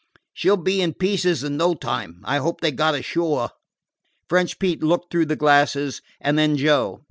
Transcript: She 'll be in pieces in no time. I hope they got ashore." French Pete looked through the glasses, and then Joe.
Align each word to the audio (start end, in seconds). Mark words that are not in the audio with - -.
She 0.33 0.49
'll 0.49 0.57
be 0.57 0.81
in 0.81 0.95
pieces 0.95 1.43
in 1.43 1.57
no 1.57 1.75
time. 1.75 2.23
I 2.25 2.37
hope 2.37 2.59
they 2.61 2.71
got 2.71 2.95
ashore." 2.95 3.51
French 4.27 4.57
Pete 4.57 4.81
looked 4.81 5.11
through 5.11 5.27
the 5.27 5.35
glasses, 5.35 6.01
and 6.19 6.39
then 6.39 6.57
Joe. 6.57 6.99